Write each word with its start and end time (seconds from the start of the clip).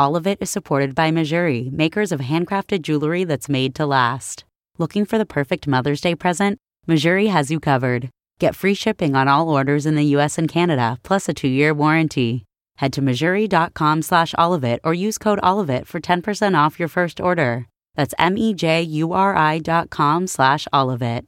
All 0.00 0.16
of 0.16 0.26
it 0.26 0.38
is 0.40 0.48
supported 0.48 0.94
by 0.94 1.10
Mejuri, 1.10 1.70
makers 1.70 2.10
of 2.10 2.20
handcrafted 2.20 2.80
jewelry 2.80 3.24
that's 3.24 3.50
made 3.50 3.74
to 3.74 3.84
last. 3.84 4.44
Looking 4.78 5.04
for 5.04 5.18
the 5.18 5.26
perfect 5.26 5.68
Mother's 5.68 6.00
Day 6.00 6.14
present? 6.14 6.58
Mejuri 6.88 7.28
has 7.28 7.50
you 7.50 7.60
covered. 7.60 8.08
Get 8.38 8.56
free 8.56 8.72
shipping 8.72 9.14
on 9.14 9.28
all 9.28 9.50
orders 9.50 9.84
in 9.84 9.96
the 9.96 10.16
US 10.16 10.38
and 10.38 10.48
Canada, 10.48 10.96
plus 11.02 11.28
a 11.28 11.34
two-year 11.34 11.74
warranty. 11.74 12.44
Head 12.78 12.94
to 12.94 13.02
mejuri.com 13.02 14.00
slash 14.00 14.32
allofit 14.38 14.78
or 14.84 14.94
use 14.94 15.18
code 15.18 15.38
allofit 15.42 15.86
for 15.86 16.00
10% 16.00 16.56
off 16.56 16.78
your 16.78 16.88
first 16.88 17.20
order. 17.20 17.66
That's 17.94 18.14
M-E-J-U-R-I 18.18 19.58
dot 19.58 19.90
com 19.90 20.26
slash 20.26 20.66
allofit. 20.72 21.26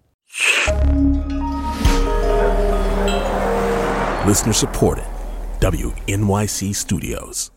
Listener 4.26 4.54
supported. 4.54 5.04
WNYC 5.60 6.74
Studios. 6.74 7.50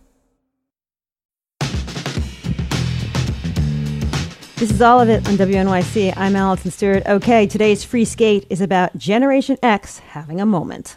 This 4.57 4.71
is 4.71 4.81
all 4.81 5.01
of 5.01 5.09
it 5.09 5.27
on 5.27 5.35
WNYC. 5.35 6.13
I'm 6.15 6.33
Allison 6.33 6.71
Stewart. 6.71 7.05
Okay, 7.05 7.45
today's 7.45 7.83
free 7.83 8.05
skate 8.05 8.47
is 8.49 8.61
about 8.61 8.97
Generation 8.97 9.57
X 9.61 9.99
having 9.99 10.39
a 10.39 10.45
moment. 10.45 10.95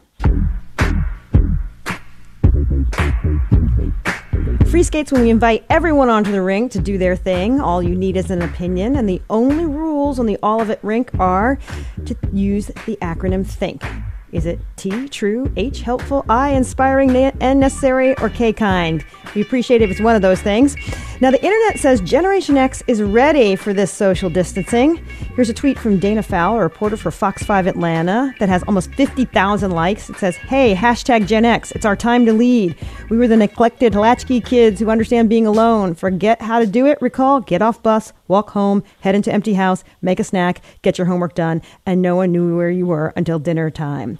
Free 4.71 4.85
skates 4.85 5.11
when 5.11 5.23
we 5.23 5.31
invite 5.31 5.65
everyone 5.69 6.09
onto 6.09 6.31
the 6.31 6.41
rink 6.41 6.71
to 6.71 6.79
do 6.79 6.99
their 6.99 7.17
thing. 7.17 7.61
All 7.61 7.83
you 7.83 7.97
need 7.97 8.17
is 8.17 8.31
an 8.31 8.43
opinion, 8.43 8.95
and 8.95 9.09
the 9.09 9.21
only 9.29 9.65
rules 9.67 10.21
on 10.21 10.27
the 10.27 10.39
All 10.41 10.61
of 10.61 10.71
It 10.71 10.79
rink 10.85 11.11
are 11.19 11.59
to 12.07 12.17
use 12.33 12.69
the 12.87 12.97
acronym 13.03 13.45
THINK. 13.45 13.83
Is 14.31 14.47
it 14.47 14.61
T, 14.77 15.09
true, 15.09 15.51
H, 15.57 15.81
helpful, 15.81 16.25
I, 16.29 16.51
inspiring, 16.51 17.17
N, 17.17 17.59
necessary, 17.59 18.17
or 18.19 18.29
K, 18.29 18.53
kind? 18.53 19.05
We 19.35 19.43
appreciate 19.43 19.83
if 19.83 19.91
it's 19.91 20.01
one 20.01 20.17
of 20.17 20.23
those 20.23 20.41
things. 20.41 20.77
Now, 21.21 21.33
the 21.33 21.45
internet 21.45 21.79
says 21.79 22.01
Generation 22.01 22.57
X 22.57 22.83
is 22.87 23.03
ready 23.03 23.57
for 23.57 23.73
this 23.73 23.93
social 23.93 24.31
distancing. 24.31 24.97
Here's 25.35 25.49
a 25.49 25.55
tweet 25.55 25.79
from 25.79 25.99
Dana 25.99 26.23
Fowle, 26.23 26.57
a 26.57 26.61
reporter 26.61 26.97
for 26.97 27.11
Fox 27.11 27.43
5 27.43 27.67
Atlanta, 27.67 28.33
that 28.39 28.49
has 28.49 28.63
almost 28.65 28.93
50,000 28.95 29.71
likes. 29.73 30.09
It 30.09 30.17
says, 30.17 30.37
Hey, 30.37 30.75
hashtag 30.75 31.27
Gen 31.27 31.45
X, 31.45 31.73
it's 31.73 31.85
our 31.85 31.97
time 31.97 32.25
to 32.27 32.33
lead. 32.33 32.77
We 33.11 33.17
were 33.17 33.27
the 33.27 33.37
neglected 33.37 33.95
latchkey 33.95 34.41
kids 34.41 34.79
who 34.79 34.91
understand 34.91 35.29
being 35.29 35.47
alone. 35.47 35.95
Forget 35.95 36.41
how 36.41 36.61
to 36.61 36.67
do 36.67 36.87
it. 36.87 37.03
Recall, 37.03 37.41
get 37.41 37.63
off 37.63 37.83
bus, 37.83 38.13
walk 38.29 38.51
home, 38.51 38.85
head 39.01 39.15
into 39.15 39.33
empty 39.33 39.55
house, 39.55 39.83
make 40.01 40.21
a 40.21 40.25
snack, 40.25 40.61
get 40.83 40.99
your 40.99 41.07
homework 41.09 41.35
done, 41.35 41.63
and 41.85 42.01
no 42.01 42.15
one 42.15 42.31
knew 42.31 42.57
where 42.57 42.71
you 42.71 42.87
were 42.87 43.13
until 43.17 43.39
dinner 43.39 43.71
time. 43.71 44.19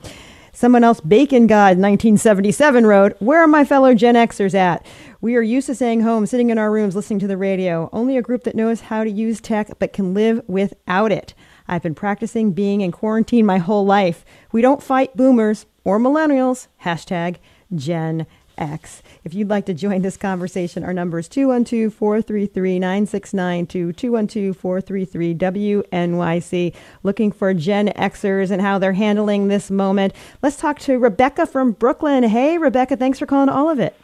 Someone 0.59 0.83
else, 0.83 0.99
Bacon 0.99 1.47
God 1.47 1.79
1977, 1.79 2.85
wrote, 2.85 3.15
Where 3.21 3.41
are 3.41 3.47
my 3.47 3.65
fellow 3.65 3.95
Gen 3.95 4.17
Xers 4.17 4.57
at? 4.57 4.85
We 5.21 5.37
are 5.37 5.41
used 5.41 5.69
to 5.69 5.75
staying 5.77 6.01
home, 6.01 6.27
sitting 6.27 6.51
in 6.51 6.59
our 6.59 6.73
rooms, 6.73 6.97
listening 6.97 7.21
to 7.21 7.29
the 7.29 7.37
radio. 7.37 7.89
Only 7.93 8.17
a 8.17 8.23
group 8.23 8.43
that 8.43 8.57
knows 8.57 8.81
how 8.81 9.05
to 9.05 9.11
use 9.11 9.41
tech 9.41 9.71
but 9.79 9.93
can 9.93 10.15
live 10.15 10.43
without 10.49 11.13
it. 11.13 11.33
I've 11.69 11.85
been 11.85 11.95
practicing 11.95 12.55
being 12.55 12.81
in 12.81 12.91
quarantine 12.91 13.47
my 13.47 13.59
whole 13.59 13.87
life. 13.87 14.25
We 14.51 14.61
don't 14.61 14.83
fight 14.83 15.17
boomers 15.17 15.67
or 15.85 16.01
millennials. 16.01 16.67
Hashtag 16.83 17.37
Gen 17.73 18.27
X. 18.59 19.03
If 19.25 19.33
you'd 19.35 19.49
like 19.49 19.67
to 19.67 19.75
join 19.75 20.03
this 20.03 20.17
conversation, 20.17 20.85
our 20.85 20.93
number 20.93 21.19
is 21.19 21.29
212 21.29 21.95
433 21.95 22.79
9692, 22.79 23.93
212 23.93 24.57
433 24.57 25.35
WNYC. 25.35 26.75
Looking 27.03 27.33
for 27.33 27.55
Gen 27.55 27.89
Xers 27.89 28.51
and 28.51 28.61
how 28.61 28.79
they're 28.79 28.93
handling 28.93 29.49
this 29.49 29.71
moment. 29.71 30.13
Let's 30.43 30.57
talk 30.57 30.79
to 30.81 30.99
Rebecca 30.99 31.47
from 31.47 31.73
Brooklyn. 31.73 32.25
Hey, 32.25 32.59
Rebecca, 32.59 32.97
thanks 32.97 33.19
for 33.19 33.27
calling 33.27 33.49
all 33.49 33.71
of 33.71 33.79
it. 33.79 33.97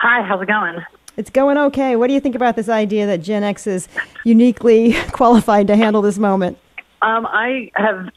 Hi, 0.00 0.22
how's 0.22 0.42
it 0.42 0.48
going? 0.48 0.84
It's 1.16 1.30
going 1.30 1.58
okay. 1.58 1.96
What 1.96 2.06
do 2.08 2.14
you 2.14 2.20
think 2.20 2.34
about 2.34 2.56
this 2.56 2.68
idea 2.68 3.06
that 3.06 3.18
Gen 3.18 3.42
X 3.42 3.66
is 3.66 3.88
uniquely 4.24 4.94
qualified 5.12 5.66
to 5.68 5.76
handle 5.76 6.02
this 6.02 6.18
moment? 6.18 6.58
Um, 7.02 7.26
I 7.26 7.70
have 7.74 8.08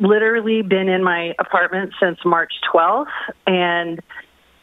literally 0.00 0.62
been 0.62 0.88
in 0.88 1.04
my 1.04 1.34
apartment 1.38 1.92
since 2.00 2.18
March 2.24 2.52
12th, 2.72 3.06
and 3.46 4.00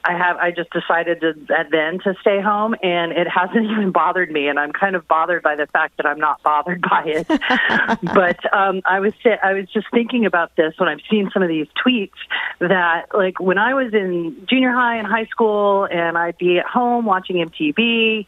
I 0.07 0.17
have 0.17 0.37
I 0.37 0.51
just 0.51 0.69
decided 0.71 1.19
to 1.21 1.33
then 1.69 1.99
to 1.99 2.15
stay 2.21 2.39
home 2.41 2.75
and 2.81 3.11
it 3.11 3.27
hasn't 3.27 3.65
even 3.71 3.91
bothered 3.91 4.31
me 4.31 4.47
and 4.47 4.57
I'm 4.57 4.71
kind 4.71 4.95
of 4.95 5.07
bothered 5.07 5.43
by 5.43 5.55
the 5.55 5.67
fact 5.67 5.97
that 5.97 6.05
I'm 6.05 6.19
not 6.19 6.41
bothered 6.43 6.81
by 6.81 7.03
it. 7.05 7.27
but 8.03 8.53
um 8.53 8.81
I 8.85 9.01
was 9.01 9.13
I 9.43 9.53
was 9.53 9.69
just 9.69 9.87
thinking 9.91 10.25
about 10.25 10.55
this 10.55 10.73
when 10.77 10.87
I've 10.87 11.01
seen 11.09 11.29
some 11.33 11.43
of 11.43 11.49
these 11.49 11.67
tweets 11.85 12.11
that 12.59 13.07
like 13.13 13.39
when 13.39 13.57
I 13.57 13.73
was 13.73 13.93
in 13.93 14.45
junior 14.49 14.71
high 14.71 14.97
and 14.97 15.07
high 15.07 15.25
school 15.25 15.85
and 15.91 16.17
I'd 16.17 16.37
be 16.37 16.57
at 16.57 16.65
home 16.65 17.05
watching 17.05 17.35
MTV 17.45 18.27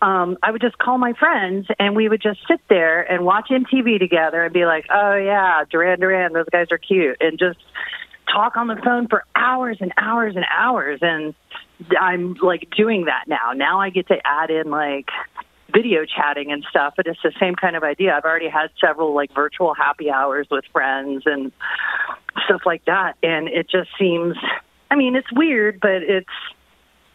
um 0.00 0.38
I 0.42 0.50
would 0.50 0.62
just 0.62 0.78
call 0.78 0.96
my 0.96 1.12
friends 1.12 1.66
and 1.78 1.94
we 1.94 2.08
would 2.08 2.22
just 2.22 2.40
sit 2.48 2.60
there 2.68 3.02
and 3.02 3.24
watch 3.24 3.48
MTV 3.50 3.98
together 3.98 4.44
and 4.44 4.52
be 4.52 4.64
like, 4.64 4.86
"Oh 4.90 5.14
yeah, 5.14 5.64
Duran 5.70 6.00
Duran, 6.00 6.32
those 6.32 6.48
guys 6.50 6.68
are 6.70 6.78
cute." 6.78 7.16
And 7.20 7.38
just 7.38 7.58
talk 8.38 8.56
on 8.56 8.68
the 8.68 8.76
phone 8.84 9.08
for 9.08 9.24
hours 9.34 9.78
and 9.80 9.92
hours 9.98 10.36
and 10.36 10.44
hours 10.56 11.00
and 11.02 11.34
I'm 12.00 12.34
like 12.34 12.68
doing 12.76 13.06
that 13.06 13.24
now. 13.26 13.52
Now 13.52 13.80
I 13.80 13.90
get 13.90 14.06
to 14.08 14.16
add 14.24 14.50
in 14.50 14.70
like 14.70 15.08
video 15.72 16.04
chatting 16.04 16.52
and 16.52 16.64
stuff, 16.70 16.94
but 16.96 17.06
it's 17.06 17.18
the 17.22 17.32
same 17.40 17.56
kind 17.56 17.74
of 17.74 17.82
idea. 17.82 18.16
I've 18.16 18.24
already 18.24 18.48
had 18.48 18.70
several 18.80 19.12
like 19.12 19.34
virtual 19.34 19.74
happy 19.74 20.10
hours 20.10 20.46
with 20.50 20.64
friends 20.72 21.24
and 21.26 21.50
stuff 22.44 22.62
like 22.64 22.84
that 22.84 23.16
and 23.24 23.48
it 23.48 23.68
just 23.68 23.90
seems 23.98 24.36
I 24.90 24.94
mean, 24.94 25.16
it's 25.16 25.30
weird, 25.32 25.80
but 25.80 26.02
it's 26.02 26.30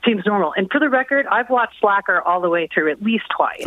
seems 0.06 0.26
normal. 0.26 0.54
And 0.56 0.70
for 0.72 0.80
the 0.80 0.90
record, 0.90 1.26
I've 1.28 1.50
watched 1.50 1.80
Slacker 1.80 2.22
all 2.22 2.42
the 2.42 2.50
way 2.50 2.68
through 2.74 2.92
at 2.92 3.02
least 3.02 3.26
twice. 3.36 3.64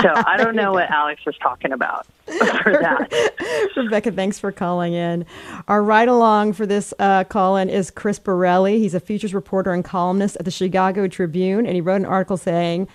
So 0.00 0.12
I 0.26 0.36
don't 0.36 0.56
know 0.56 0.72
what 0.72 0.90
Alex 0.90 1.24
was 1.26 1.36
talking 1.38 1.72
about 1.72 2.06
for 2.26 2.72
that. 2.72 3.70
Rebecca, 3.76 4.12
thanks 4.12 4.38
for 4.38 4.52
calling 4.52 4.94
in. 4.94 5.26
Our 5.68 5.82
ride 5.82 6.08
along 6.08 6.54
for 6.54 6.66
this 6.66 6.92
uh, 6.98 7.24
call 7.24 7.56
in 7.56 7.68
is 7.68 7.90
Chris 7.90 8.18
Borelli. 8.18 8.78
He's 8.78 8.94
a 8.94 9.00
features 9.00 9.34
reporter 9.34 9.72
and 9.72 9.84
columnist 9.84 10.36
at 10.36 10.44
the 10.44 10.50
Chicago 10.50 11.08
Tribune, 11.08 11.66
and 11.66 11.74
he 11.74 11.80
wrote 11.80 11.96
an 11.96 12.06
article 12.06 12.36
saying, 12.36 12.88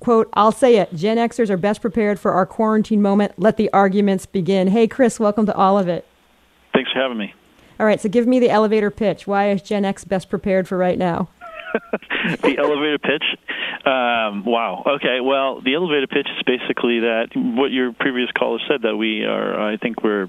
quote, 0.00 0.28
I'll 0.34 0.52
say 0.52 0.76
it, 0.76 0.94
Gen 0.94 1.16
Xers 1.16 1.50
are 1.50 1.56
best 1.56 1.80
prepared 1.80 2.18
for 2.18 2.32
our 2.32 2.46
quarantine 2.46 3.02
moment. 3.02 3.32
Let 3.36 3.56
the 3.56 3.72
arguments 3.72 4.26
begin. 4.26 4.68
Hey, 4.68 4.88
Chris, 4.88 5.20
welcome 5.20 5.46
to 5.46 5.54
all 5.54 5.78
of 5.78 5.88
it. 5.88 6.06
Thanks 6.72 6.90
for 6.92 6.98
having 6.98 7.18
me. 7.18 7.34
All 7.78 7.86
right, 7.86 8.00
so 8.00 8.08
give 8.08 8.26
me 8.26 8.38
the 8.38 8.50
elevator 8.50 8.90
pitch. 8.90 9.26
Why 9.26 9.50
is 9.50 9.62
Gen 9.62 9.84
X 9.84 10.04
best 10.04 10.28
prepared 10.28 10.68
for 10.68 10.78
right 10.78 10.98
now? 10.98 11.28
the 12.42 12.56
elevator 12.58 12.98
pitch. 12.98 13.24
Um, 13.86 14.44
wow. 14.44 14.82
Okay. 14.96 15.20
Well, 15.20 15.60
the 15.60 15.74
elevator 15.74 16.06
pitch 16.06 16.28
is 16.36 16.42
basically 16.44 17.00
that 17.00 17.28
what 17.34 17.70
your 17.70 17.92
previous 17.92 18.30
caller 18.32 18.58
said 18.68 18.82
that 18.82 18.96
we 18.96 19.24
are. 19.24 19.60
I 19.60 19.76
think 19.76 20.02
we're 20.02 20.28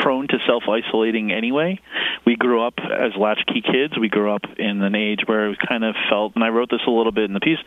prone 0.00 0.28
to 0.28 0.38
self 0.46 0.64
isolating 0.68 1.32
anyway. 1.32 1.78
We 2.26 2.36
grew 2.36 2.66
up 2.66 2.74
as 2.78 3.12
latchkey 3.16 3.62
kids. 3.62 3.98
We 3.98 4.08
grew 4.08 4.32
up 4.32 4.42
in 4.58 4.82
an 4.82 4.94
age 4.94 5.20
where 5.26 5.50
we 5.50 5.56
kind 5.68 5.84
of 5.84 5.94
felt, 6.08 6.34
and 6.34 6.44
I 6.44 6.48
wrote 6.48 6.70
this 6.70 6.80
a 6.86 6.90
little 6.90 7.12
bit 7.12 7.24
in 7.24 7.34
the 7.34 7.40
piece. 7.40 7.58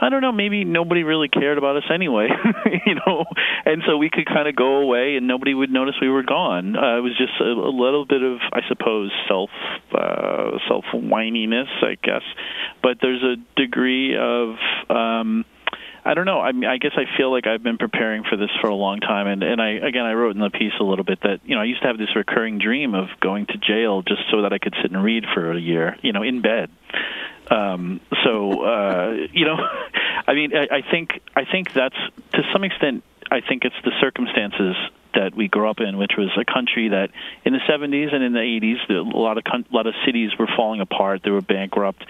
I 0.00 0.08
don't 0.10 0.20
know, 0.20 0.32
maybe 0.32 0.64
nobody 0.64 1.02
really 1.02 1.28
cared 1.28 1.58
about 1.58 1.76
us 1.76 1.84
anyway, 1.92 2.28
you 2.86 2.94
know, 2.94 3.24
and 3.64 3.82
so 3.86 3.96
we 3.96 4.10
could 4.10 4.26
kind 4.26 4.48
of 4.48 4.54
go 4.54 4.76
away 4.76 5.16
and 5.16 5.26
nobody 5.26 5.54
would 5.54 5.70
notice 5.70 5.94
we 6.00 6.08
were 6.08 6.22
gone. 6.22 6.76
Uh, 6.76 6.98
it 6.98 7.00
was 7.00 7.16
just 7.16 7.32
a, 7.40 7.44
a 7.44 7.72
little 7.72 8.04
bit 8.04 8.22
of, 8.22 8.38
I 8.52 8.60
suppose, 8.68 9.10
self 9.28 9.50
uh, 9.92 10.58
self 10.68 10.84
whininess, 10.92 11.68
I 11.82 11.96
guess, 12.02 12.22
but 12.82 12.98
there's 13.00 13.22
a 13.22 13.36
degree 13.58 14.16
of 14.16 14.56
um, 14.90 15.44
I 16.06 16.14
don't 16.14 16.24
know. 16.24 16.40
I 16.40 16.52
mean, 16.52 16.70
I 16.70 16.76
guess 16.78 16.92
I 16.96 17.04
feel 17.16 17.32
like 17.32 17.48
I've 17.48 17.64
been 17.64 17.78
preparing 17.78 18.22
for 18.22 18.36
this 18.36 18.50
for 18.60 18.68
a 18.68 18.74
long 18.74 19.00
time, 19.00 19.26
and 19.26 19.42
and 19.42 19.60
I 19.60 19.70
again 19.70 20.04
I 20.04 20.12
wrote 20.12 20.36
in 20.36 20.40
the 20.40 20.50
piece 20.50 20.72
a 20.78 20.84
little 20.84 21.04
bit 21.04 21.18
that 21.22 21.40
you 21.44 21.56
know 21.56 21.62
I 21.62 21.64
used 21.64 21.82
to 21.82 21.88
have 21.88 21.98
this 21.98 22.14
recurring 22.14 22.58
dream 22.58 22.94
of 22.94 23.08
going 23.20 23.46
to 23.46 23.58
jail 23.58 24.02
just 24.02 24.22
so 24.30 24.42
that 24.42 24.52
I 24.52 24.58
could 24.58 24.74
sit 24.80 24.92
and 24.92 25.02
read 25.02 25.24
for 25.34 25.50
a 25.50 25.58
year, 25.58 25.96
you 26.02 26.12
know, 26.12 26.22
in 26.22 26.42
bed. 26.42 26.70
Um, 27.50 28.00
so 28.24 28.64
uh, 28.64 29.16
you 29.32 29.44
know, 29.44 29.56
I 30.26 30.34
mean, 30.34 30.52
I, 30.56 30.76
I 30.76 30.82
think 30.90 31.20
I 31.34 31.44
think 31.44 31.72
that's 31.72 31.96
to 32.32 32.42
some 32.52 32.64
extent. 32.64 33.04
I 33.30 33.40
think 33.40 33.64
it's 33.64 33.76
the 33.84 33.92
circumstances 34.00 34.76
that 35.14 35.34
we 35.34 35.48
grew 35.48 35.68
up 35.68 35.80
in, 35.80 35.96
which 35.96 36.12
was 36.16 36.30
a 36.38 36.44
country 36.44 36.90
that 36.90 37.10
in 37.44 37.54
the 37.54 37.58
70s 37.58 38.14
and 38.14 38.22
in 38.22 38.32
the 38.32 38.38
80s, 38.38 38.88
a 38.88 39.18
lot 39.18 39.38
of 39.38 39.44
a 39.46 39.74
lot 39.74 39.86
of 39.86 39.94
cities 40.04 40.30
were 40.38 40.48
falling 40.56 40.80
apart. 40.80 41.22
They 41.24 41.30
were 41.30 41.40
bankrupt 41.40 42.04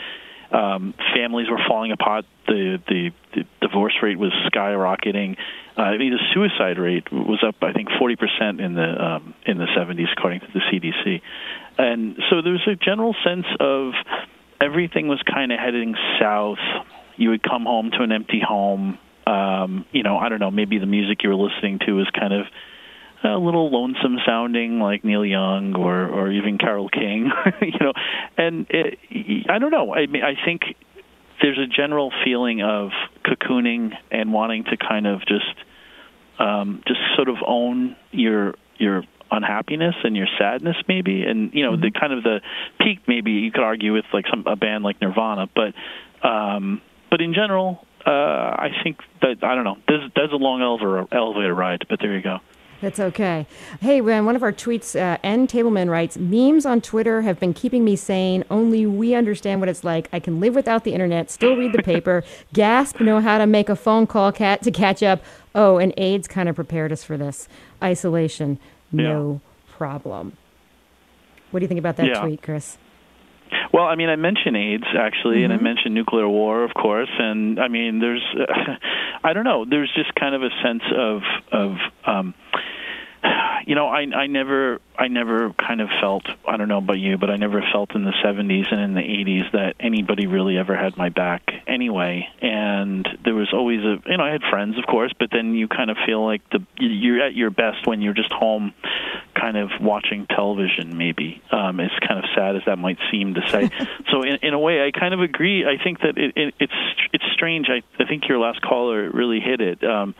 um, 0.50 0.94
families 1.14 1.48
were 1.50 1.60
falling 1.66 1.92
apart. 1.92 2.24
The, 2.46 2.80
the 2.86 3.10
the 3.34 3.44
divorce 3.60 3.94
rate 4.02 4.18
was 4.18 4.32
skyrocketing. 4.52 5.36
Uh, 5.76 5.82
I 5.82 5.98
mean, 5.98 6.12
the 6.12 6.22
suicide 6.32 6.78
rate 6.78 7.10
was 7.12 7.42
up, 7.46 7.56
I 7.62 7.72
think, 7.72 7.88
40 7.98 8.16
percent 8.16 8.60
in 8.60 8.74
the 8.74 9.04
um, 9.04 9.34
in 9.44 9.58
the 9.58 9.66
70s, 9.66 10.12
according 10.16 10.40
to 10.40 10.46
the 10.54 10.60
CDC. 10.60 11.20
And 11.78 12.16
so 12.30 12.42
there 12.42 12.52
was 12.52 12.66
a 12.66 12.76
general 12.76 13.14
sense 13.24 13.46
of 13.60 13.92
everything 14.60 15.08
was 15.08 15.20
kind 15.22 15.52
of 15.52 15.58
heading 15.58 15.94
south. 16.20 16.58
You 17.16 17.30
would 17.30 17.42
come 17.42 17.64
home 17.64 17.90
to 17.92 18.02
an 18.02 18.12
empty 18.12 18.40
home. 18.46 18.98
Um, 19.26 19.86
you 19.92 20.02
know, 20.02 20.16
I 20.16 20.28
don't 20.28 20.38
know. 20.38 20.50
Maybe 20.50 20.78
the 20.78 20.86
music 20.86 21.22
you 21.22 21.30
were 21.30 21.36
listening 21.36 21.80
to 21.86 21.92
was 21.92 22.08
kind 22.18 22.32
of 22.32 22.46
a 23.24 23.38
little 23.38 23.70
lonesome 23.70 24.18
sounding 24.24 24.78
like 24.78 25.04
Neil 25.04 25.24
Young 25.24 25.74
or 25.74 26.06
or 26.06 26.30
even 26.30 26.58
Carole 26.58 26.88
King, 26.88 27.30
you 27.60 27.78
know. 27.80 27.92
And 28.36 28.66
it, 28.70 28.98
I 29.48 29.58
don't 29.58 29.70
know. 29.70 29.94
I 29.94 30.06
mean, 30.06 30.22
I 30.22 30.34
think 30.44 30.62
there's 31.40 31.58
a 31.58 31.66
general 31.66 32.12
feeling 32.24 32.62
of 32.62 32.90
cocooning 33.24 33.92
and 34.10 34.32
wanting 34.32 34.64
to 34.64 34.76
kind 34.76 35.06
of 35.06 35.20
just 35.26 35.54
um, 36.38 36.82
just 36.86 37.00
sort 37.16 37.28
of 37.28 37.36
own 37.46 37.96
your 38.12 38.54
your 38.78 39.02
unhappiness 39.30 39.94
and 40.04 40.16
your 40.16 40.28
sadness 40.38 40.76
maybe 40.88 41.24
and 41.24 41.52
you 41.52 41.64
know 41.64 41.72
mm-hmm. 41.72 41.82
the 41.82 41.90
kind 41.90 42.12
of 42.12 42.22
the 42.22 42.40
peak 42.80 43.00
maybe 43.06 43.32
you 43.32 43.50
could 43.50 43.62
argue 43.62 43.92
with 43.92 44.04
like 44.12 44.24
some 44.30 44.44
a 44.46 44.56
band 44.56 44.84
like 44.84 45.00
Nirvana 45.00 45.48
but 45.54 45.74
um 46.26 46.80
but 47.10 47.20
in 47.20 47.34
general 47.34 47.84
uh 48.06 48.10
I 48.10 48.70
think 48.84 48.98
that 49.22 49.42
I 49.42 49.54
don't 49.54 49.64
know 49.64 49.78
there's 49.88 50.10
there's 50.14 50.32
a 50.32 50.36
long 50.36 50.62
elevator 50.62 51.06
elevator 51.12 51.54
ride 51.54 51.86
but 51.88 51.98
there 52.00 52.14
you 52.14 52.22
go 52.22 52.38
that's 52.80 53.00
okay. 53.00 53.46
Hey, 53.80 54.00
when 54.00 54.26
one 54.26 54.36
of 54.36 54.42
our 54.42 54.52
tweets, 54.52 54.94
uh, 54.94 55.18
N. 55.22 55.46
Tableman 55.46 55.88
writes, 55.88 56.18
memes 56.18 56.66
on 56.66 56.80
Twitter 56.80 57.22
have 57.22 57.40
been 57.40 57.54
keeping 57.54 57.84
me 57.84 57.96
sane. 57.96 58.44
Only 58.50 58.84
we 58.84 59.14
understand 59.14 59.60
what 59.60 59.68
it's 59.68 59.82
like. 59.82 60.08
I 60.12 60.20
can 60.20 60.40
live 60.40 60.54
without 60.54 60.84
the 60.84 60.92
internet, 60.92 61.30
still 61.30 61.56
read 61.56 61.72
the 61.72 61.82
paper, 61.82 62.22
gasp, 62.52 63.00
know 63.00 63.20
how 63.20 63.38
to 63.38 63.46
make 63.46 63.68
a 63.68 63.76
phone 63.76 64.06
call 64.06 64.30
cat 64.30 64.62
to 64.62 64.70
catch 64.70 65.02
up. 65.02 65.22
Oh, 65.54 65.78
and 65.78 65.94
AIDS 65.96 66.28
kind 66.28 66.48
of 66.48 66.56
prepared 66.56 66.92
us 66.92 67.02
for 67.02 67.16
this. 67.16 67.48
Isolation, 67.82 68.58
no 69.04 69.40
problem. 69.68 70.36
What 71.50 71.60
do 71.60 71.64
you 71.64 71.68
think 71.68 71.78
about 71.80 71.96
that 71.96 72.20
tweet, 72.20 72.42
Chris? 72.42 72.78
Well, 73.72 73.84
I 73.84 73.94
mean, 73.94 74.08
I 74.08 74.16
mentioned 74.16 74.56
AIDS 74.56 74.84
actually, 74.98 75.36
mm-hmm. 75.36 75.44
and 75.44 75.52
I 75.52 75.56
mm-hmm. 75.56 75.64
mentioned 75.64 75.94
nuclear 75.94 76.28
war, 76.28 76.64
of 76.64 76.74
course, 76.74 77.10
and 77.18 77.60
I 77.60 77.68
mean, 77.68 78.00
there's, 78.00 78.24
uh, 78.38 78.72
I 79.24 79.32
don't 79.32 79.44
know, 79.44 79.64
there's 79.68 79.92
just 79.94 80.14
kind 80.14 80.34
of 80.34 80.42
a 80.42 80.50
sense 80.62 80.82
of 80.96 81.22
of 81.52 81.72
um, 82.04 82.34
you 83.66 83.74
know, 83.74 83.88
I 83.88 84.02
I 84.14 84.26
never 84.28 84.80
I 84.96 85.08
never 85.08 85.52
kind 85.54 85.80
of 85.80 85.88
felt 86.00 86.24
I 86.46 86.56
don't 86.56 86.68
know 86.68 86.78
about 86.78 87.00
you, 87.00 87.18
but 87.18 87.30
I 87.30 87.36
never 87.36 87.60
felt 87.72 87.96
in 87.96 88.04
the 88.04 88.12
70s 88.24 88.72
and 88.72 88.80
in 88.80 88.94
the 88.94 89.00
80s 89.00 89.52
that 89.52 89.74
anybody 89.80 90.28
really 90.28 90.56
ever 90.56 90.76
had 90.76 90.96
my 90.96 91.08
back 91.08 91.50
anyway. 91.66 92.28
And 92.40 93.06
there 93.24 93.34
was 93.34 93.48
always 93.52 93.80
a 93.80 93.98
you 94.06 94.16
know 94.16 94.22
I 94.22 94.30
had 94.30 94.42
friends, 94.48 94.78
of 94.78 94.86
course, 94.86 95.12
but 95.18 95.30
then 95.32 95.54
you 95.54 95.66
kind 95.66 95.90
of 95.90 95.96
feel 96.06 96.24
like 96.24 96.48
the 96.50 96.64
you're 96.78 97.20
at 97.20 97.34
your 97.34 97.50
best 97.50 97.88
when 97.88 98.00
you're 98.00 98.14
just 98.14 98.32
home, 98.32 98.72
kind 99.34 99.56
of 99.56 99.70
watching 99.80 100.26
television. 100.28 100.96
Maybe 100.96 101.42
um, 101.50 101.80
as 101.80 101.90
kind 102.06 102.20
of 102.20 102.30
sad 102.36 102.54
as 102.54 102.62
that 102.66 102.78
might 102.78 102.98
seem 103.10 103.34
to 103.34 103.50
say. 103.50 103.68
so 104.12 104.22
in 104.22 104.36
in 104.42 104.54
a 104.54 104.60
way, 104.60 104.86
I 104.86 104.96
kind 104.96 105.12
of 105.12 105.22
agree. 105.22 105.66
I 105.66 105.82
think 105.82 106.02
that 106.02 106.16
it, 106.16 106.36
it, 106.36 106.54
it's 106.60 106.72
it's 107.12 107.24
strange. 107.32 107.66
I 107.68 107.82
I 108.00 108.06
think 108.06 108.28
your 108.28 108.38
last 108.38 108.62
caller 108.62 109.10
really 109.10 109.40
hit 109.40 109.60
it. 109.60 109.82
Um, 109.82 110.14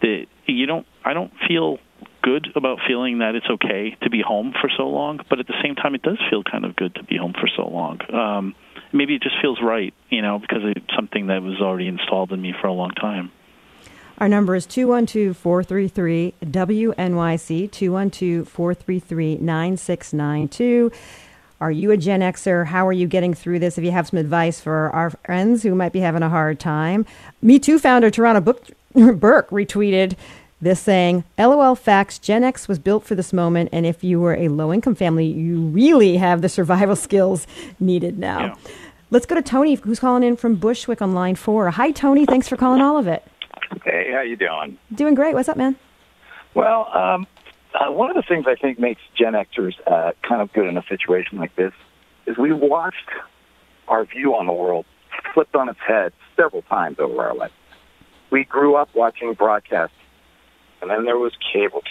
that 0.00 0.26
you 0.46 0.66
don't 0.66 0.86
I 1.04 1.12
don't 1.12 1.32
feel 1.48 1.80
good 2.24 2.48
about 2.56 2.78
feeling 2.88 3.18
that 3.18 3.34
it's 3.34 3.46
okay 3.48 3.96
to 4.02 4.08
be 4.08 4.22
home 4.22 4.54
for 4.58 4.70
so 4.74 4.88
long, 4.88 5.20
but 5.28 5.40
at 5.40 5.46
the 5.46 5.54
same 5.62 5.74
time, 5.74 5.94
it 5.94 6.02
does 6.02 6.18
feel 6.30 6.42
kind 6.42 6.64
of 6.64 6.74
good 6.74 6.94
to 6.94 7.04
be 7.04 7.18
home 7.18 7.34
for 7.34 7.48
so 7.54 7.68
long. 7.68 8.00
Um, 8.12 8.54
maybe 8.92 9.14
it 9.14 9.22
just 9.22 9.36
feels 9.42 9.60
right, 9.62 9.92
you 10.08 10.22
know, 10.22 10.38
because 10.38 10.62
it's 10.64 10.94
something 10.96 11.26
that 11.26 11.42
was 11.42 11.60
already 11.60 11.86
installed 11.86 12.32
in 12.32 12.40
me 12.40 12.54
for 12.58 12.66
a 12.66 12.72
long 12.72 12.92
time. 12.92 13.30
Our 14.18 14.28
number 14.28 14.54
is 14.54 14.64
212 14.64 15.36
433 15.36 16.34
WNYC, 16.44 17.70
212 17.70 18.48
433 18.48 19.36
9692. 19.36 20.92
Are 21.60 21.70
you 21.70 21.90
a 21.90 21.96
Gen 21.96 22.20
Xer? 22.20 22.66
How 22.66 22.86
are 22.86 22.92
you 22.92 23.06
getting 23.06 23.34
through 23.34 23.58
this? 23.58 23.76
If 23.76 23.84
you 23.84 23.90
have 23.90 24.08
some 24.08 24.18
advice 24.18 24.60
for 24.60 24.90
our 24.90 25.10
friends 25.10 25.62
who 25.62 25.74
might 25.74 25.92
be 25.92 26.00
having 26.00 26.22
a 26.22 26.30
hard 26.30 26.58
time. 26.58 27.04
Me 27.42 27.58
Too 27.58 27.78
founder 27.78 28.10
Book, 28.40 28.68
Burke 28.94 29.50
retweeted 29.50 30.14
this 30.64 30.80
saying, 30.80 31.24
LOL 31.38 31.76
facts, 31.76 32.18
Gen 32.18 32.42
X 32.42 32.66
was 32.66 32.78
built 32.78 33.04
for 33.04 33.14
this 33.14 33.32
moment, 33.32 33.68
and 33.72 33.86
if 33.86 34.02
you 34.02 34.20
were 34.20 34.34
a 34.34 34.48
low 34.48 34.72
income 34.72 34.94
family, 34.94 35.26
you 35.26 35.60
really 35.60 36.16
have 36.16 36.42
the 36.42 36.48
survival 36.48 36.96
skills 37.06 37.46
needed 37.78 38.18
now. 38.18 38.40
Yeah. 38.40 38.54
Let's 39.10 39.26
go 39.26 39.36
to 39.36 39.42
Tony, 39.42 39.74
who's 39.76 40.00
calling 40.00 40.24
in 40.24 40.36
from 40.36 40.56
Bushwick 40.56 41.00
on 41.00 41.14
line 41.14 41.36
four. 41.36 41.70
Hi, 41.70 41.92
Tony. 41.92 42.26
Thanks 42.26 42.48
for 42.48 42.56
calling 42.56 42.80
all 42.80 42.98
of 42.98 43.06
it. 43.06 43.22
Hey, 43.84 44.10
how 44.12 44.22
you 44.22 44.34
doing? 44.36 44.76
Doing 44.92 45.14
great. 45.14 45.34
What's 45.34 45.48
up, 45.48 45.56
man? 45.56 45.76
Well, 46.54 46.88
um, 46.92 47.26
uh, 47.74 47.92
one 47.92 48.10
of 48.10 48.16
the 48.16 48.22
things 48.22 48.46
I 48.48 48.54
think 48.54 48.78
makes 48.78 49.00
Gen 49.16 49.34
Xers 49.34 49.74
uh, 49.86 50.12
kind 50.26 50.40
of 50.42 50.52
good 50.52 50.66
in 50.66 50.76
a 50.76 50.84
situation 50.88 51.38
like 51.38 51.54
this 51.56 51.72
is 52.26 52.36
we 52.38 52.52
watched 52.52 53.08
our 53.88 54.04
view 54.04 54.34
on 54.34 54.46
the 54.46 54.52
world 54.52 54.86
flipped 55.32 55.54
on 55.54 55.68
its 55.68 55.78
head 55.86 56.12
several 56.36 56.62
times 56.62 56.98
over 56.98 57.22
our 57.22 57.34
life. 57.34 57.52
We 58.30 58.44
grew 58.44 58.74
up 58.74 58.88
watching 58.94 59.34
broadcast 59.34 59.92
and 60.84 60.90
then 60.90 61.06
there 61.06 61.16
was 61.16 61.32
cable, 61.50 61.82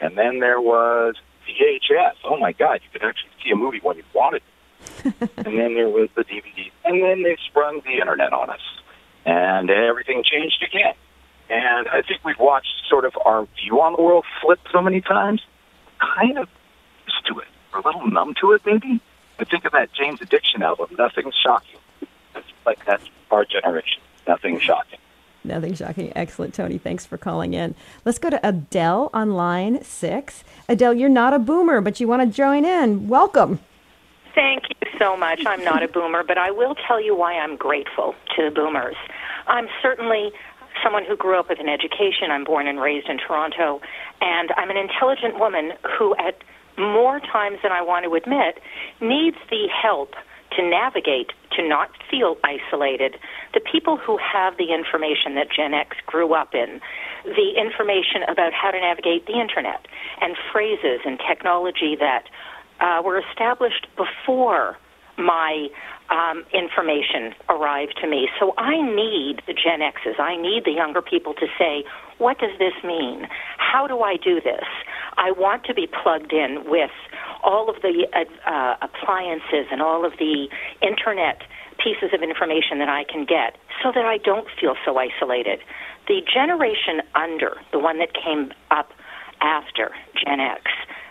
and 0.00 0.18
then 0.18 0.40
there 0.40 0.60
was 0.60 1.14
VHS. 1.46 2.14
Oh 2.24 2.36
my 2.38 2.50
God, 2.50 2.80
you 2.82 2.88
could 2.92 3.08
actually 3.08 3.30
see 3.44 3.50
a 3.52 3.56
movie 3.56 3.78
when 3.80 3.98
you 3.98 4.02
wanted. 4.12 4.42
and 5.04 5.14
then 5.44 5.74
there 5.74 5.88
was 5.88 6.08
the 6.16 6.24
DVD, 6.24 6.72
and 6.84 7.00
then 7.00 7.22
they 7.22 7.36
sprung 7.46 7.82
the 7.84 8.00
internet 8.00 8.32
on 8.32 8.50
us, 8.50 8.60
and 9.24 9.70
everything 9.70 10.24
changed 10.24 10.60
again. 10.66 10.94
And 11.48 11.86
I 11.86 12.02
think 12.02 12.24
we've 12.24 12.38
watched 12.38 12.74
sort 12.88 13.04
of 13.04 13.12
our 13.24 13.46
view 13.62 13.80
on 13.80 13.92
the 13.92 14.02
world 14.02 14.24
flip 14.42 14.58
so 14.72 14.82
many 14.82 15.00
times, 15.00 15.40
kind 16.00 16.36
of 16.36 16.48
used 17.06 17.26
to 17.28 17.38
it, 17.38 17.48
or 17.72 17.80
a 17.80 17.84
little 17.84 18.10
numb 18.10 18.34
to 18.40 18.52
it, 18.52 18.62
maybe. 18.66 19.00
I 19.38 19.44
think 19.44 19.64
of 19.64 19.72
that 19.72 19.92
Jane's 19.92 20.20
Addiction 20.20 20.62
album, 20.62 20.88
Nothing's 20.98 21.34
Shocking. 21.34 21.78
It's 22.34 22.46
like 22.66 22.84
that's 22.84 23.04
our 23.30 23.44
generation. 23.44 24.02
Nothing's 24.26 24.62
shocking. 24.62 24.98
Nothing 25.42 25.74
shocking. 25.74 26.12
Excellent, 26.14 26.54
Tony. 26.54 26.78
Thanks 26.78 27.06
for 27.06 27.16
calling 27.16 27.54
in. 27.54 27.74
Let's 28.04 28.18
go 28.18 28.30
to 28.30 28.46
Adele 28.46 29.10
on 29.14 29.32
line 29.32 29.82
six. 29.82 30.44
Adele, 30.68 30.94
you're 30.94 31.08
not 31.08 31.32
a 31.32 31.38
boomer, 31.38 31.80
but 31.80 31.98
you 32.00 32.06
want 32.06 32.22
to 32.22 32.34
join 32.34 32.64
in. 32.64 33.08
Welcome. 33.08 33.60
Thank 34.34 34.64
you 34.68 34.90
so 34.98 35.16
much. 35.16 35.42
I'm 35.46 35.64
not 35.64 35.82
a 35.82 35.88
boomer, 35.88 36.22
but 36.22 36.38
I 36.38 36.50
will 36.50 36.74
tell 36.86 37.00
you 37.02 37.16
why 37.16 37.34
I'm 37.34 37.56
grateful 37.56 38.14
to 38.36 38.44
the 38.44 38.50
boomers. 38.50 38.96
I'm 39.46 39.68
certainly 39.82 40.30
someone 40.82 41.04
who 41.04 41.16
grew 41.16 41.38
up 41.38 41.48
with 41.48 41.58
an 41.58 41.68
education. 41.68 42.30
I'm 42.30 42.44
born 42.44 42.66
and 42.66 42.80
raised 42.80 43.08
in 43.08 43.18
Toronto, 43.18 43.80
and 44.20 44.52
I'm 44.56 44.70
an 44.70 44.76
intelligent 44.76 45.38
woman 45.38 45.72
who, 45.98 46.14
at 46.16 46.42
more 46.78 47.20
times 47.20 47.58
than 47.62 47.72
I 47.72 47.82
want 47.82 48.04
to 48.04 48.14
admit, 48.14 48.60
needs 49.00 49.36
the 49.50 49.68
help 49.68 50.14
to 50.56 50.68
navigate, 50.68 51.32
to 51.52 51.66
not 51.66 51.90
feel 52.10 52.36
isolated. 52.44 53.16
The 53.54 53.60
people 53.60 53.96
who 53.96 54.18
have 54.18 54.56
the 54.56 54.72
information 54.72 55.34
that 55.34 55.48
Gen 55.54 55.74
X 55.74 55.96
grew 56.06 56.34
up 56.34 56.54
in, 56.54 56.80
the 57.24 57.54
information 57.56 58.22
about 58.28 58.52
how 58.52 58.70
to 58.70 58.80
navigate 58.80 59.26
the 59.26 59.38
internet, 59.38 59.86
and 60.20 60.36
phrases 60.52 61.00
and 61.04 61.18
technology 61.18 61.96
that 61.98 62.24
uh, 62.80 63.02
were 63.04 63.18
established 63.18 63.86
before 63.96 64.76
my 65.18 65.68
um, 66.10 66.44
information 66.52 67.34
arrived 67.48 67.98
to 68.00 68.08
me. 68.08 68.28
So 68.38 68.54
I 68.58 68.80
need 68.82 69.42
the 69.46 69.54
Gen 69.54 69.82
X's, 69.82 70.16
I 70.18 70.36
need 70.36 70.64
the 70.64 70.72
younger 70.72 71.02
people 71.02 71.34
to 71.34 71.46
say, 71.58 71.84
what 72.18 72.38
does 72.38 72.58
this 72.58 72.74
mean? 72.84 73.28
How 73.58 73.86
do 73.86 74.00
I 74.00 74.16
do 74.16 74.40
this? 74.40 74.66
I 75.16 75.30
want 75.32 75.64
to 75.64 75.74
be 75.74 75.86
plugged 75.86 76.32
in 76.32 76.64
with 76.66 76.90
all 77.42 77.68
of 77.70 77.76
the 77.82 78.06
uh, 78.12 78.50
uh, 78.50 78.76
appliances 78.82 79.66
and 79.70 79.82
all 79.82 80.04
of 80.04 80.12
the 80.18 80.48
internet 80.82 81.42
pieces 81.82 82.10
of 82.12 82.22
information 82.22 82.78
that 82.78 82.88
I 82.88 83.04
can 83.04 83.24
get 83.24 83.56
so 83.82 83.90
that 83.94 84.04
I 84.04 84.18
don't 84.18 84.46
feel 84.60 84.74
so 84.84 84.98
isolated. 84.98 85.60
The 86.08 86.20
generation 86.32 87.00
under, 87.14 87.56
the 87.72 87.78
one 87.78 87.98
that 87.98 88.10
came 88.14 88.52
up 88.70 88.90
after 89.40 89.90
Gen 90.24 90.40
X, 90.40 90.64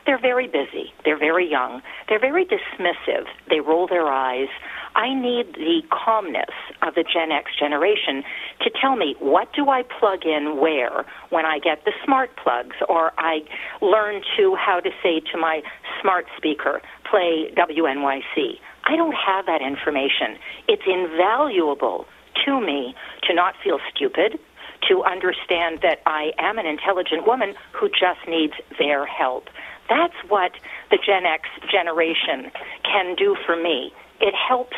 they're 0.05 0.19
very 0.19 0.47
busy. 0.47 0.93
They're 1.05 1.19
very 1.19 1.49
young. 1.49 1.81
They're 2.07 2.19
very 2.19 2.45
dismissive. 2.45 3.25
They 3.49 3.59
roll 3.59 3.87
their 3.87 4.07
eyes. 4.07 4.47
I 4.95 5.13
need 5.13 5.53
the 5.53 5.81
calmness 5.91 6.49
of 6.81 6.95
the 6.95 7.03
Gen 7.03 7.31
X 7.31 7.51
generation 7.57 8.23
to 8.61 8.71
tell 8.81 8.95
me 8.95 9.15
what 9.19 9.53
do 9.53 9.69
I 9.69 9.83
plug 9.83 10.25
in 10.25 10.57
where 10.59 11.05
when 11.29 11.45
I 11.45 11.59
get 11.59 11.85
the 11.85 11.91
smart 12.03 12.31
plugs 12.37 12.75
or 12.87 13.11
I 13.19 13.41
learn 13.81 14.23
to 14.37 14.55
how 14.55 14.79
to 14.79 14.89
say 15.03 15.21
to 15.31 15.37
my 15.37 15.61
smart 16.01 16.25
speaker, 16.37 16.81
play 17.09 17.51
WNYC. 17.55 18.59
I 18.85 18.95
don't 18.95 19.15
have 19.15 19.45
that 19.45 19.61
information. 19.61 20.37
It's 20.67 20.83
invaluable 20.85 22.05
to 22.45 22.61
me 22.61 22.95
to 23.27 23.33
not 23.33 23.55
feel 23.63 23.79
stupid, 23.93 24.39
to 24.87 25.03
understand 25.03 25.79
that 25.81 26.01
I 26.05 26.31
am 26.39 26.57
an 26.57 26.65
intelligent 26.65 27.27
woman 27.27 27.53
who 27.73 27.89
just 27.89 28.27
needs 28.27 28.53
their 28.77 29.05
help. 29.05 29.49
That's 29.89 30.15
what 30.27 30.51
the 30.91 30.97
Gen 31.03 31.25
X 31.25 31.49
generation 31.69 32.51
can 32.83 33.15
do 33.15 33.35
for 33.45 33.55
me. 33.55 33.91
It 34.21 34.33
helps 34.35 34.77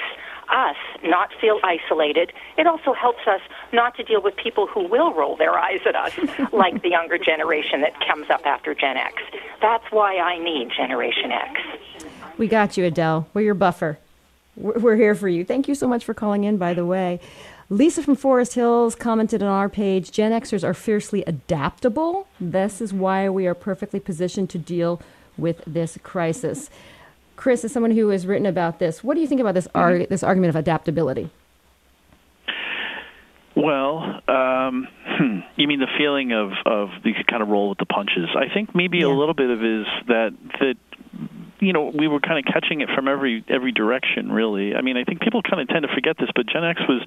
us 0.52 0.76
not 1.04 1.30
feel 1.40 1.60
isolated. 1.64 2.32
It 2.58 2.68
also 2.68 2.94
helps 2.94 3.28
us 3.28 3.42
not 3.72 3.96
to 3.98 4.04
deal 4.04 4.22
with 4.22 4.36
people 4.36 4.68
who 4.68 4.88
will 4.88 5.14
roll 5.14 5.36
their 5.36 5.58
eyes 5.58 5.80
at 5.86 5.96
us, 5.96 6.14
like 6.54 6.82
the 6.82 6.90
younger 6.90 7.18
generation 7.18 7.82
that 7.82 7.94
comes 8.06 8.30
up 8.30 8.46
after 8.46 8.74
Gen 8.74 8.98
X. 8.98 9.22
That's 9.62 9.86
why 9.92 10.18
I 10.18 10.38
need 10.38 10.70
Generation 10.76 11.32
X. 11.32 12.06
We 12.38 12.48
got 12.48 12.78
you, 12.78 12.86
Adele. 12.86 13.28
We're 13.34 13.42
your 13.42 13.54
buffer. 13.54 14.00
We're 14.56 14.96
here 14.96 15.16
for 15.16 15.30
you. 15.30 15.46
Thank 15.46 15.68
you 15.68 15.76
so 15.76 15.88
much 15.88 16.04
for 16.04 16.14
calling 16.14 16.44
in, 16.44 16.58
by 16.58 16.74
the 16.74 16.86
way. 16.86 17.20
Lisa 17.70 18.04
from 18.04 18.16
Forest 18.16 18.56
Hills 18.56 18.96
commented 18.96 19.42
on 19.42 19.48
our 19.48 19.70
page 19.70 20.12
Gen 20.12 20.34
Xers 20.34 20.62
are 20.62 20.74
fiercely 20.74 21.24
adaptable. 21.24 22.28
This 22.40 22.82
is 22.82 22.92
why 22.92 23.30
we 23.30 23.48
are 23.48 23.54
perfectly 23.54 24.02
positioned 24.02 24.50
to 24.50 24.58
deal 24.58 25.02
with 25.38 25.62
this 25.66 25.98
crisis. 26.04 26.70
Chris, 27.36 27.64
as 27.64 27.72
someone 27.72 27.92
who 27.92 28.10
has 28.10 28.28
written 28.28 28.46
about 28.46 28.80
this, 28.80 29.04
what 29.04 29.16
do 29.16 29.22
you 29.22 29.28
think 29.28 29.42
about 29.42 29.54
this, 29.54 29.68
mm-hmm. 29.70 30.06
this 30.10 30.24
argument 30.24 30.50
of 30.50 30.56
adaptability? 30.56 31.30
Well, 33.56 34.22
um, 34.28 34.88
hmm, 35.06 35.40
you 35.56 35.68
mean 35.68 35.80
the 35.80 35.92
feeling 35.98 36.32
of 36.32 36.52
of 36.66 36.90
you 37.04 37.14
could 37.14 37.28
kind 37.28 37.44
of 37.44 37.50
roll 37.50 37.70
with 37.70 37.80
the 37.80 37.86
punches? 37.86 38.30
I 38.36 38.52
think 38.52 38.74
maybe 38.74 39.00
yeah. 39.00 39.08
a 39.08 39.14
little 39.14 39.34
bit 39.34 39.50
of 39.50 39.60
is 39.60 39.86
that 40.08 40.34
that 40.60 40.76
you 41.60 41.74
know 41.74 41.92
we 41.94 42.08
were 42.08 42.20
kind 42.20 42.40
of 42.40 42.52
catching 42.52 42.82
it 42.82 42.90
from 42.96 43.08
every 43.08 43.46
every 43.48 43.72
direction 43.72 44.32
really 44.32 44.74
i 44.74 44.82
mean 44.82 44.98
i 44.98 45.04
think 45.04 45.22
people 45.22 45.42
kind 45.44 45.62
of 45.62 45.68
tend 45.68 45.84
to 45.84 45.94
forget 45.94 46.18
this 46.18 46.30
but 46.36 46.48
gen 46.48 46.64
x 46.64 46.82
was 46.90 47.06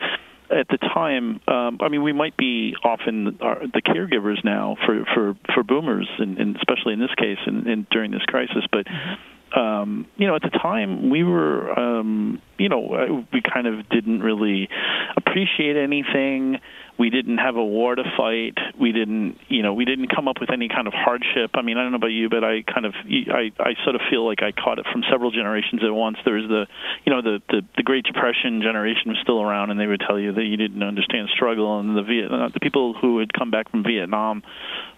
at 0.50 0.69
the 0.69 0.78
time 0.78 1.40
um 1.49 1.78
i 1.81 1.88
mean 1.88 2.02
we 2.04 2.12
might 2.12 2.37
be 2.37 2.76
often 2.85 3.37
our, 3.40 3.61
the 3.66 3.83
caregivers 3.83 4.45
now 4.45 4.76
for 4.87 5.04
for 5.12 5.35
for 5.52 5.64
boomers 5.64 6.09
and, 6.19 6.38
and 6.38 6.57
especially 6.57 6.93
in 6.93 7.00
this 7.00 7.14
case 7.16 7.38
and, 7.47 7.66
and 7.66 7.88
during 7.88 8.12
this 8.12 8.23
crisis 8.23 8.64
but 8.71 8.87
mm-hmm 8.87 9.34
um, 9.56 10.06
you 10.16 10.26
know, 10.26 10.34
at 10.37 10.42
the 10.42 10.50
time 10.50 11.11
we 11.11 11.23
were, 11.23 11.78
um, 11.78 12.40
you 12.58 12.68
know, 12.68 13.25
we 13.32 13.42
kind 13.42 13.66
of 13.66 13.88
didn't 13.88 14.20
really 14.20 14.68
appreciate 15.35 15.76
anything 15.76 16.61
we 16.99 17.11
didn't 17.11 17.38
have 17.38 17.57
a 17.57 17.64
war 17.64 17.95
to 17.97 18.05
fight. 18.17 18.55
We 18.79 18.93
didn't, 18.93 19.38
you 19.49 19.62
know, 19.62 19.75
we 19.75 19.85
didn't 19.85 20.14
come 20.14 20.29
up 20.29 20.37
with 20.41 20.50
any 20.53 20.69
kind 20.69 20.87
of 20.87 20.93
hardship. 20.95 21.50
I 21.55 21.62
mean, 21.62 21.76
I 21.76 21.83
don't 21.83 21.91
know 21.91 21.97
about 21.97 22.14
you, 22.14 22.29
but 22.29 22.45
I 22.45 22.62
kind 22.62 22.87
of, 22.87 22.95
I, 22.95 23.50
I 23.59 23.75
sort 23.83 23.97
of 23.97 24.03
feel 24.11 24.25
like 24.25 24.43
I 24.43 24.53
caught 24.53 24.79
it 24.79 24.87
from 24.93 25.03
several 25.11 25.33
generations 25.33 25.83
at 25.83 25.93
once. 25.93 26.19
There 26.25 26.35
was 26.35 26.49
the, 26.49 26.67
you 27.05 27.12
know, 27.12 27.21
the, 27.21 27.43
the 27.49 27.62
the 27.76 27.83
Great 27.83 28.05
Depression 28.05 28.62
generation 28.62 29.09
was 29.09 29.19
still 29.23 29.43
around, 29.43 29.71
and 29.73 29.81
they 29.81 29.87
would 29.87 30.03
tell 30.07 30.21
you 30.21 30.33
that 30.35 30.45
you 30.45 30.57
didn't 30.57 30.83
understand 30.83 31.31
struggle, 31.35 31.81
and 31.81 31.97
the 31.97 32.03
Vietnam, 32.03 32.50
the 32.55 32.61
people 32.61 32.95
who 32.95 33.19
had 33.19 33.33
come 33.33 33.50
back 33.50 33.71
from 33.71 33.83
Vietnam, 33.83 34.45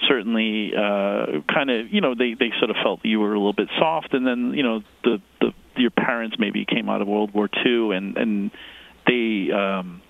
certainly, 0.06 0.72
uh, 0.76 1.40
kind 1.48 1.70
of, 1.70 1.90
you 1.90 2.02
know, 2.02 2.14
they 2.14 2.34
they 2.34 2.52
sort 2.58 2.70
of 2.70 2.76
felt 2.82 3.00
you 3.04 3.20
were 3.20 3.32
a 3.32 3.38
little 3.38 3.54
bit 3.54 3.68
soft, 3.78 4.12
and 4.12 4.26
then, 4.26 4.52
you 4.54 4.62
know, 4.62 4.82
the 5.02 5.22
the 5.40 5.52
your 5.76 5.90
parents 5.90 6.36
maybe 6.38 6.66
came 6.66 6.90
out 6.90 7.00
of 7.00 7.08
World 7.08 7.32
War 7.32 7.48
II, 7.64 7.96
and 7.96 8.18
and 8.18 8.50
they. 9.06 9.50
um 9.50 10.02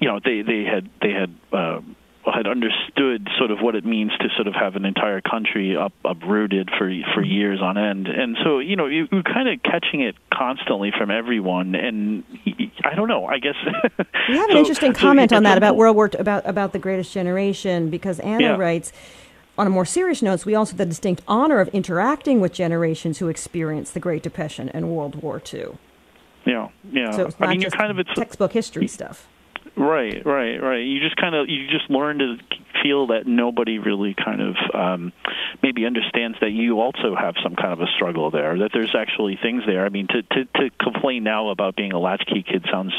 you 0.00 0.08
know 0.08 0.18
they 0.24 0.42
they 0.42 0.64
had 0.64 0.88
they 1.00 1.12
had 1.12 1.34
uh, 1.52 1.80
had 2.24 2.46
understood 2.46 3.28
sort 3.38 3.50
of 3.50 3.60
what 3.60 3.74
it 3.74 3.84
means 3.84 4.12
to 4.18 4.28
sort 4.34 4.46
of 4.46 4.54
have 4.54 4.76
an 4.76 4.84
entire 4.84 5.20
country 5.20 5.76
up 5.76 5.92
uprooted 6.04 6.70
for 6.78 6.90
for 7.14 7.22
years 7.22 7.60
on 7.62 7.78
end, 7.78 8.08
and 8.08 8.36
so 8.42 8.58
you 8.58 8.76
know 8.76 8.86
you, 8.86 9.08
you're 9.12 9.22
kind 9.22 9.48
of 9.48 9.62
catching 9.62 10.00
it 10.00 10.16
constantly 10.32 10.92
from 10.96 11.10
everyone, 11.10 11.74
and 11.74 12.24
I 12.84 12.94
don't 12.94 13.08
know. 13.08 13.26
I 13.26 13.38
guess 13.38 13.54
we 14.28 14.36
have 14.36 14.50
an 14.50 14.56
so, 14.56 14.58
interesting 14.58 14.92
comment 14.92 15.30
so 15.30 15.36
on 15.36 15.44
that 15.44 15.58
about 15.58 15.76
World 15.76 15.96
War 15.96 16.10
about 16.18 16.46
about 16.46 16.72
the 16.72 16.78
Greatest 16.78 17.12
Generation 17.12 17.90
because 17.90 18.18
Anna 18.20 18.44
yeah. 18.44 18.56
writes. 18.56 18.92
On 19.58 19.66
a 19.66 19.70
more 19.70 19.84
serious 19.84 20.22
note, 20.22 20.46
we 20.46 20.54
also 20.54 20.70
have 20.70 20.78
the 20.78 20.86
distinct 20.86 21.22
honor 21.28 21.60
of 21.60 21.68
interacting 21.74 22.40
with 22.40 22.50
generations 22.50 23.18
who 23.18 23.28
experienced 23.28 23.92
the 23.92 24.00
Great 24.00 24.22
Depression 24.22 24.70
and 24.70 24.88
World 24.88 25.16
War 25.16 25.42
II. 25.52 25.76
Yeah, 26.46 26.68
yeah. 26.90 27.10
So 27.10 27.26
it's 27.26 27.38
not 27.38 27.50
I 27.50 27.52
mean, 27.52 27.60
just 27.60 27.76
kind 27.76 27.90
of 27.90 27.98
it's 27.98 28.14
textbook 28.14 28.52
history 28.52 28.86
stuff. 28.86 29.28
Right, 29.76 30.24
right, 30.26 30.60
right. 30.60 30.84
You 30.84 31.00
just 31.00 31.16
kind 31.16 31.34
of 31.34 31.48
you 31.48 31.68
just 31.68 31.88
learn 31.90 32.18
to 32.18 32.36
feel 32.82 33.08
that 33.08 33.26
nobody 33.26 33.78
really 33.78 34.14
kind 34.14 34.40
of 34.40 34.56
um, 34.74 35.12
maybe 35.62 35.86
understands 35.86 36.38
that 36.40 36.50
you 36.50 36.80
also 36.80 37.14
have 37.14 37.34
some 37.42 37.54
kind 37.54 37.72
of 37.72 37.80
a 37.80 37.86
struggle 37.94 38.30
there. 38.30 38.58
That 38.58 38.70
there's 38.72 38.94
actually 38.94 39.38
things 39.40 39.62
there. 39.66 39.86
I 39.86 39.88
mean, 39.88 40.08
to 40.08 40.22
to, 40.22 40.44
to 40.44 40.70
complain 40.80 41.22
now 41.22 41.50
about 41.50 41.76
being 41.76 41.92
a 41.92 41.98
latchkey 41.98 42.42
kid 42.42 42.66
sounds 42.70 42.92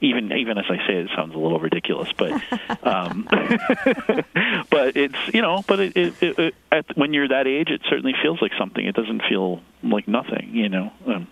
even 0.00 0.32
even 0.32 0.58
as 0.58 0.64
I 0.68 0.76
say 0.86 0.94
it 0.94 1.10
sounds 1.14 1.34
a 1.34 1.38
little 1.38 1.60
ridiculous. 1.60 2.08
But 2.16 2.32
um, 2.86 3.26
but 4.70 4.96
it's 4.96 5.34
you 5.34 5.42
know, 5.42 5.64
but 5.66 5.80
it, 5.80 5.96
it, 5.96 6.22
it, 6.22 6.38
it 6.38 6.54
at, 6.70 6.96
when 6.96 7.12
you're 7.12 7.28
that 7.28 7.46
age, 7.46 7.68
it 7.68 7.82
certainly 7.88 8.14
feels 8.22 8.40
like 8.40 8.52
something. 8.58 8.84
It 8.84 8.94
doesn't 8.94 9.22
feel 9.28 9.60
like 9.82 10.06
nothing. 10.06 10.50
You 10.52 10.68
know. 10.68 10.92
Um, 11.06 11.26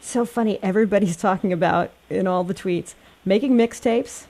so 0.00 0.24
funny. 0.24 0.58
Everybody's 0.62 1.16
talking 1.16 1.52
about 1.52 1.90
in 2.08 2.26
all 2.26 2.44
the 2.44 2.54
tweets 2.54 2.94
making 3.26 3.56
mixtapes, 3.56 4.24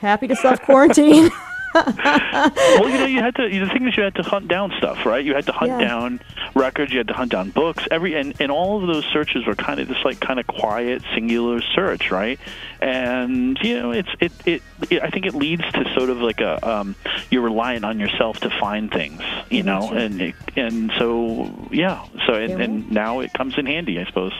happy 0.00 0.26
to 0.28 0.36
self 0.36 0.60
quarantine. 0.60 1.30
well, 1.76 2.88
you 2.88 2.98
know, 2.98 3.06
you 3.06 3.20
had 3.20 3.34
to. 3.36 3.48
The 3.48 3.68
thing 3.68 3.86
is, 3.86 3.96
you 3.96 4.02
had 4.02 4.14
to 4.16 4.22
hunt 4.22 4.48
down 4.48 4.72
stuff, 4.78 5.04
right? 5.04 5.24
You 5.24 5.34
had 5.34 5.46
to 5.46 5.52
hunt 5.52 5.72
yeah. 5.72 5.88
down 5.88 6.20
records. 6.54 6.92
You 6.92 6.98
had 6.98 7.08
to 7.08 7.14
hunt 7.14 7.32
down 7.32 7.50
books. 7.50 7.84
Every 7.90 8.14
and, 8.14 8.38
and 8.40 8.50
all 8.50 8.80
of 8.80 8.86
those 8.86 9.04
searches 9.06 9.46
were 9.46 9.54
kind 9.54 9.80
of 9.80 9.88
just 9.88 10.04
like 10.04 10.20
kind 10.20 10.40
of 10.40 10.46
quiet, 10.46 11.02
singular 11.14 11.60
search, 11.60 12.10
right? 12.10 12.38
And 12.80 13.58
you 13.60 13.80
know, 13.80 13.90
it's 13.92 14.08
it, 14.20 14.32
it 14.46 14.62
it. 14.90 15.02
I 15.02 15.10
think 15.10 15.26
it 15.26 15.34
leads 15.34 15.62
to 15.72 15.92
sort 15.94 16.10
of 16.10 16.18
like 16.18 16.40
a 16.40 16.66
um, 16.68 16.96
you're 17.30 17.42
relying 17.42 17.84
on 17.84 17.98
yourself 17.98 18.40
to 18.40 18.50
find 18.50 18.90
things, 18.90 19.20
you 19.50 19.62
know, 19.62 19.90
and 19.92 20.20
it, 20.20 20.34
and 20.56 20.92
so 20.98 21.52
yeah. 21.70 22.06
So 22.26 22.34
and, 22.34 22.60
and 22.60 22.90
now 22.90 23.20
it 23.20 23.32
comes 23.32 23.58
in 23.58 23.66
handy, 23.66 24.00
I 24.00 24.04
suppose. 24.06 24.32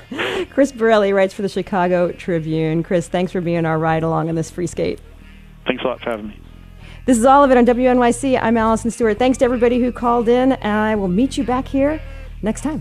Chris 0.50 0.72
Borelli 0.72 1.12
writes 1.12 1.34
for 1.34 1.42
the 1.42 1.48
Chicago 1.48 2.12
Tribune. 2.12 2.82
Chris, 2.82 3.08
thanks 3.08 3.32
for 3.32 3.40
being 3.40 3.66
our 3.66 3.78
ride 3.78 4.02
along 4.02 4.28
in 4.28 4.34
this 4.34 4.50
free 4.50 4.66
skate. 4.66 5.00
Thanks 5.66 5.82
a 5.82 5.86
lot 5.86 6.00
for 6.00 6.10
having 6.10 6.28
me. 6.28 6.43
This 7.06 7.18
is 7.18 7.26
all 7.26 7.44
of 7.44 7.50
it 7.50 7.58
on 7.58 7.66
WNYC. 7.66 8.40
I'm 8.40 8.56
Allison 8.56 8.90
Stewart. 8.90 9.18
Thanks 9.18 9.36
to 9.38 9.44
everybody 9.44 9.78
who 9.78 9.92
called 9.92 10.26
in, 10.26 10.52
and 10.52 10.72
I 10.72 10.94
will 10.94 11.08
meet 11.08 11.36
you 11.36 11.44
back 11.44 11.68
here 11.68 12.00
next 12.40 12.62
time. 12.62 12.80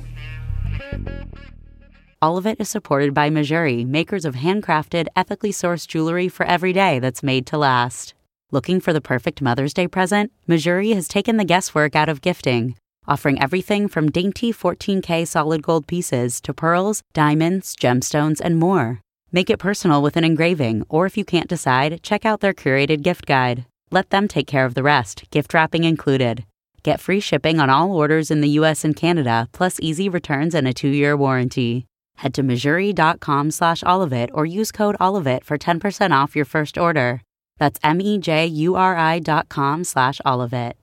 All 2.21 2.37
of 2.37 2.47
it 2.47 2.57
is 2.57 2.69
supported 2.69 3.13
by 3.13 3.29
Mejuri, 3.29 3.85
makers 3.85 4.23
of 4.23 4.35
handcrafted, 4.35 5.07
ethically 5.13 5.51
sourced 5.51 5.85
jewelry 5.85 6.29
for 6.29 6.45
every 6.45 6.71
day 6.71 6.99
that's 6.99 7.21
made 7.21 7.45
to 7.47 7.57
last. 7.57 8.13
Looking 8.49 8.79
for 8.79 8.93
the 8.93 9.01
perfect 9.01 9.41
Mother's 9.41 9.73
Day 9.73 9.89
present? 9.89 10.31
Mejuri 10.47 10.93
has 10.93 11.09
taken 11.09 11.35
the 11.35 11.43
guesswork 11.43 11.93
out 11.93 12.07
of 12.07 12.21
gifting, 12.21 12.77
offering 13.05 13.41
everything 13.41 13.89
from 13.89 14.09
dainty 14.09 14.53
14K 14.53 15.27
solid 15.27 15.63
gold 15.63 15.85
pieces 15.85 16.39
to 16.41 16.53
pearls, 16.53 17.03
diamonds, 17.11 17.75
gemstones, 17.75 18.39
and 18.39 18.57
more. 18.57 19.01
Make 19.33 19.49
it 19.49 19.59
personal 19.59 20.01
with 20.01 20.15
an 20.15 20.23
engraving, 20.23 20.85
or 20.87 21.05
if 21.05 21.17
you 21.17 21.25
can't 21.25 21.49
decide, 21.49 22.01
check 22.03 22.23
out 22.23 22.39
their 22.39 22.53
curated 22.53 23.01
gift 23.01 23.25
guide. 23.25 23.65
Let 23.93 24.09
them 24.09 24.27
take 24.27 24.47
care 24.47 24.65
of 24.65 24.73
the 24.73 24.81
rest, 24.81 25.29
gift 25.29 25.53
wrapping 25.53 25.83
included. 25.83 26.45
Get 26.81 26.99
free 26.99 27.19
shipping 27.19 27.59
on 27.59 27.69
all 27.69 27.91
orders 27.91 28.31
in 28.31 28.41
the 28.41 28.57
US 28.59 28.83
and 28.83 28.95
Canada, 28.95 29.47
plus 29.51 29.79
easy 29.79 30.09
returns 30.09 30.55
and 30.55 30.67
a 30.67 30.73
two-year 30.73 31.15
warranty. 31.15 31.85
Head 32.15 32.33
to 32.33 32.41
Mejuri.com 32.41 33.51
slash 33.51 33.83
allofit 33.83 34.31
or 34.33 34.47
use 34.47 34.71
code 34.71 34.95
allofit 34.99 35.43
for 35.43 35.59
10% 35.59 36.09
off 36.09 36.35
your 36.35 36.43
first 36.43 36.75
order. 36.75 37.21
That's 37.59 37.79
M-E-J-U-R-I 37.83 39.19
dot 39.19 39.49
com 39.49 39.83
slash 39.83 40.19
allofit. 40.25 40.73